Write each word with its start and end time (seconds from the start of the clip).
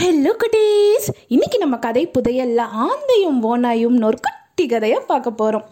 Hello 0.00 0.32
குட்டீஸ் 0.32 1.06
இன்னைக்கு 1.28 1.58
நம்ம 1.58 1.76
கதை 1.76 2.06
புதையல்ல 2.06 2.62
ஆந்தையும் 2.76 3.38
ஓனாயும் 3.42 4.04
ஒரு 4.04 4.16
குட்டி 4.22 4.66
கதையை 4.66 5.00
பார்க்க 5.00 5.30
போகிறோம் 5.30 5.64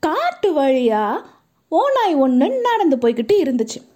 காட்டு 0.00 0.52
வழியாக 0.52 1.24
ஓனாய் 1.70 2.16
ஒன்று 2.16 2.60
நடந்து 2.60 2.96
போய்கிட்டு 2.96 3.34
இருந்துச்சு. 3.34 3.88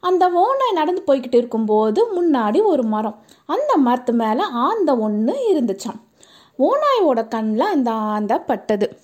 அந்த 0.00 0.28
ஓனாய் 0.28 0.72
நடந்து 0.72 1.02
போய்கிட்டு 1.06 1.34
இருக்கும்போது 1.34 2.00
முன்னாடி 2.16 2.62
ஒரு 2.62 2.82
மரம். 2.82 3.22
அந்த 3.46 3.76
மரத்து 3.76 4.12
மேலே 4.12 4.42
ஆந்தை 4.42 4.94
ஒன்று 4.94 5.34
இருந்துச்சாம். 5.54 6.00
ஓனாயோட 6.58 7.28
கண்ணில் 7.28 7.72
அந்த 7.74 7.90
ஆந்தை 7.90 8.38
பட்டது. 8.38 8.98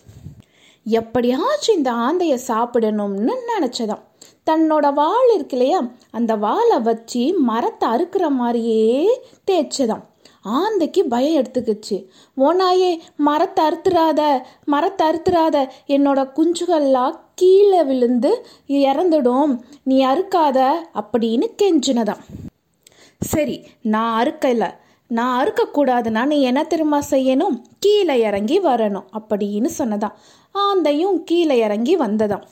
எப்படியாச்சும் 0.85 1.77
இந்த 1.77 1.93
ஆந்தையை 1.93 2.39
சாப்பிடணும்னு 2.49 3.35
நினச்சதாம். 3.53 4.05
தன்னோட 4.51 4.95
வாள் 4.95 5.31
இருக்கு 5.35 5.57
இல்லையா? 5.57 5.85
அந்த 6.11 6.37
வாழை 6.37 6.81
வச்சு 6.81 7.35
மரத்தை 7.39 7.89
அறுக்கிற 7.89 8.29
மாதிரியே 8.29 9.21
தேய்ச்சதான் 9.51 10.05
ஆந்தைக்கு 10.45 11.03
பயம் 11.05 11.45
எடுத்துக்கிச்சு. 11.45 12.07
ஓனாயே 12.37 12.99
மரத்தை 13.17 13.67
அறுத்துறாத 13.67 14.41
மரத்தை 14.65 15.09
அறுத்துறாத 15.09 15.69
என்னோட 15.87 16.21
குஞ்சுகள்லாம் 16.39 17.19
கீழே 17.35 17.83
விழுந்து 17.83 18.47
இறந்துடும். 18.69 19.61
நீ 19.83 20.07
அறுக்காத 20.07 20.73
அப்படின்னு 20.95 21.47
கெஞ்சினதாம். 21.63 22.19
சரி 23.21 23.67
நான் 23.81 24.25
அறுக்கல. 24.25 24.71
நான் 25.07 25.35
அறுக்கக்கூடாதுன்னா 25.41 26.27
நீ 26.27 26.43
என்ன 26.43 26.65
திரும்ப 26.65 27.03
செய்யணும்? 27.11 27.57
கீழே 27.79 28.21
இறங்கி 28.21 28.61
வரணும் 28.61 29.09
அப்படின்னு 29.19 29.71
சொன்னதாம். 29.79 30.15
ஆந்தையும் 30.55 31.23
கீழே 31.25 31.59
இறங்கி 31.59 31.97
வந்ததாம். 31.97 32.45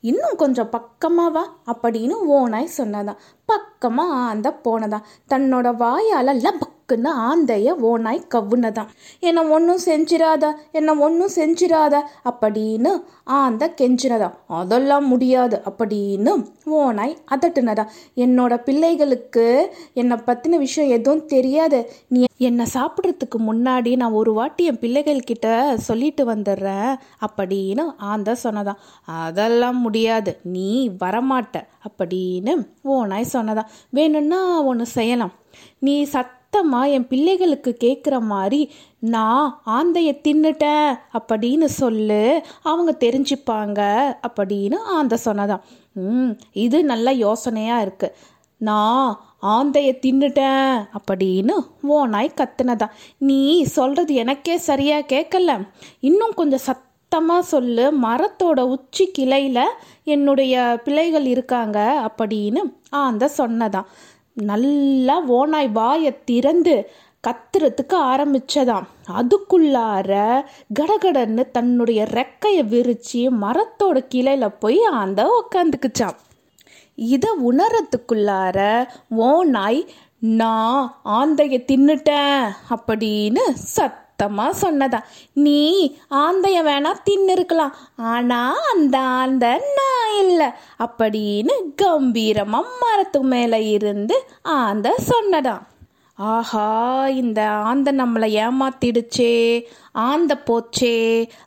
இன்னும் 0.00 0.36
கொஞ்சம் 0.36 0.70
பக்கமாக 0.70 1.30
வா 1.30 1.44
அப்படின்னு 1.72 2.14
ஓனாய் 2.28 2.76
சொன்னதான் 2.76 3.20
பக்கமாக 3.44 4.14
ஆந்த 4.14 4.60
போனதான் 4.64 5.06
தன்னோட 5.28 5.76
வாயால் 5.76 6.40
லபக்குன்னு 6.88 7.10
ஆந்தைய 7.18 7.72
ஓனாய் 7.82 8.26
கவ்வுனதான் 8.34 8.86
என்னை 9.20 9.42
ஒன்றும் 9.44 9.78
செஞ்சிடாத 9.86 10.52
என்னை 10.72 10.94
ஒன்றும் 10.94 11.30
செஞ்சிடாத 11.36 12.00
அப்படின்னு 12.24 13.02
ஆந்த 13.24 13.74
கெஞ்சினதா 13.80 14.32
அதெல்லாம் 14.46 15.06
முடியாது 15.06 15.62
அப்படின்னு 15.64 16.46
ஓனாய் 16.66 17.16
அதட்டுனதா 17.30 17.86
என்னோட 18.16 18.56
பிள்ளைகளுக்கு 18.56 19.74
என்னை 19.94 20.16
பற்றின 20.16 20.48
விஷயம் 20.48 20.90
எதுவும் 20.90 21.26
தெரியாது. 21.26 21.92
நீ 22.08 22.24
என்னை 22.36 22.66
சாப்பிட்றதுக்கு 22.74 23.38
முன்னாடி 23.38 23.96
நான் 23.96 24.12
ஒரு 24.12 24.32
வாட்டி 24.32 24.64
என் 24.64 24.78
பிள்ளைகள்கிட்ட 24.78 25.74
சொல்லிட்டு 25.74 26.34
வந்துடுறேன் 26.34 26.94
அப்படின்னு 27.26 27.94
ஆந்த 27.98 28.36
சொன்னதான் 28.42 28.80
அதெல்லாம் 29.06 29.80
முடியாது. 29.80 30.38
நீ 30.42 30.90
வரமாட்ட 31.00 31.66
அப்படின்னு 31.88 32.68
ஓனாய் 32.84 33.32
சொன்னதான் 33.32 33.70
வேணும்னா 33.90 34.62
ஒன்று 34.62 34.86
செய்யலாம். 34.86 35.32
நீ 35.78 36.04
சத் 36.04 36.42
சத்தமாக 36.54 36.92
என் 36.96 37.06
பிள்ளைகளுக்கு 37.06 37.70
கேட்குற 37.84 38.16
மாதிரி 38.32 38.58
நான் 39.14 39.46
ஆந்தையை 39.76 40.12
தின்னுட்டேன் 40.26 40.90
அப்படின்னு 41.18 41.66
சொல்லு 41.78 42.20
அவங்க 42.62 42.90
தெரிஞ்சுப்பாங்க 43.04 43.80
அப்படின்னு 44.28 44.76
ஆந்தை 44.96 45.16
சொன்னதான். 45.24 45.64
ம் 46.04 46.30
இது 46.66 46.78
நல்ல 46.92 47.08
யோசனையாக 47.24 47.84
இருக்குது 47.86 48.14
நான் 48.60 49.10
ஆந்தைய 49.56 49.90
தின்னுட்டேன் 50.04 50.70
அப்படின்னு 50.98 51.56
ஓனாய் 51.96 52.36
கத்துனதா 52.40 52.88
நீ 53.28 53.40
சொல்கிறது 53.76 54.14
எனக்கே 54.24 54.56
சரியாக 54.70 55.08
கேட்கல 55.14 55.58
இன்னும் 56.10 56.38
கொஞ்சம் 56.40 56.66
சத்தமாக 56.68 57.50
சொல்லு. 57.54 57.86
மரத்தோட 58.06 58.60
உச்சி 58.76 59.06
கிளையில் 59.18 59.64
என்னுடைய 60.16 60.54
பிள்ளைகள் 60.86 61.28
இருக்காங்க 61.34 61.78
அப்படின்னு 62.08 62.62
ஆந்த 63.04 63.24
சொன்னதான். 63.38 63.88
நல்லா 64.36 65.16
ஓனாய் 65.28 65.70
வாயை 65.72 66.12
திறந்து 66.24 66.74
கத்துறதுக்கு 67.24 67.96
ஆரம்பிச்சதாம். 68.12 68.86
அதுக்குள்ளார 69.18 70.10
கடகடன்னு 70.74 71.50
தன்னுடைய 71.50 72.06
ரெக்கையை 72.10 72.64
விரிச்சு 72.64 73.20
மரத்தோட 73.42 73.98
கிளையில 74.14 74.48
போய் 74.58 74.82
அந்த 74.84 75.22
உக்காந்துக்குச்சான் 75.38 76.18
இதை 76.94 77.30
உணரத்துக்குள்ளார 77.50 78.58
ஓனாய் 79.16 79.80
நான் 80.18 81.00
ஆந்தைய 81.04 81.56
தின்னுட்டேன் 81.66 82.44
அப்படின்னு 82.70 83.42
சத்தமா 83.76 84.46
சொன்னதா 84.62 85.00
நீ 85.32 85.60
ஆந்தைய 86.08 86.58
வேணா 86.62 86.92
தின்னு 87.04 87.32
இருக்கலாம் 87.32 87.74
ஆனா 87.96 88.54
அந்த 88.74 88.98
ஆந்த 88.98 89.46
இல்லை. 90.28 90.48
அப்படின்னு 90.78 91.54
கம்பீரமா 91.82 92.60
மரத்து 92.80 93.22
மேல 93.22 93.60
இருந்து 93.60 94.16
ஆந்த 94.42 94.94
சொன்னதான் 95.08 95.62
ஆஹா 96.14 96.66
இந்த 97.08 97.48
ஆந்த 97.48 97.92
நம்மளை 97.92 98.28
ஏமாத்திடுச்சே 98.42 99.32
ஆந்த 99.92 100.42
போச்சே 100.46 100.96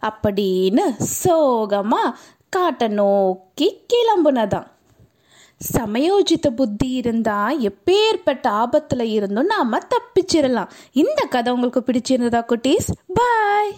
அப்படின்னு 0.01 0.83
சோகமா 1.23 2.01
காட்டை 2.49 2.87
நோக்கி 2.87 3.81
கிளம்புனதான் 3.87 4.67
சமயோஜித 5.61 6.49
புத்தி 6.55 6.89
இருந்தா 6.91 7.51
எப்பேற்பட்ட 7.51 8.45
ஆபத்துல 8.57 9.01
இருந்தும் 9.01 9.45
நாம 9.45 9.77
தப்பிச்சிடலாம் 9.77 10.69
இந்த 10.91 11.25
கதை 11.29 11.53
உங்களுக்கு 11.53 11.83
பிடிச்சிருந்ததா 11.85 12.41
குட்டீஸ்? 12.47 12.89
பாய்! 13.13 13.71